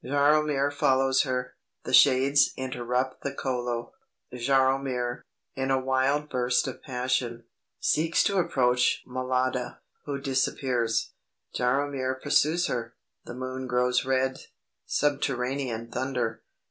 Jaromir 0.03 0.71
follows 0.73 1.21
her. 1.29 1.53
The 1.83 1.93
shades 1.93 2.55
interrupt 2.57 3.21
the 3.21 3.31
Kolo. 3.31 3.93
Jaromir, 4.33 5.21
in 5.55 5.69
a 5.69 5.79
wild 5.79 6.27
burst 6.27 6.67
of 6.67 6.81
passion, 6.81 7.43
seeks 7.79 8.23
to 8.23 8.39
approach 8.39 9.03
Mlada, 9.07 9.77
who 10.05 10.19
disappears. 10.19 11.11
Jaromir 11.53 12.19
pursues 12.19 12.65
her. 12.65 12.95
The 13.25 13.35
moon 13.35 13.67
grows 13.67 14.03
red. 14.03 14.47
Subterranean 14.87 15.91
thunder. 15.91 16.41